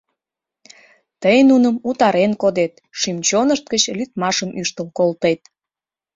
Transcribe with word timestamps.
Тый 1.21 1.37
нуным 1.49 1.75
утарен 1.89 2.31
кодет, 2.41 2.73
шӱм-чонышт 2.99 3.65
гыч 3.73 3.83
лӱдмашым 3.97 4.49
ӱштыл 4.61 4.87
колтет. 4.97 5.41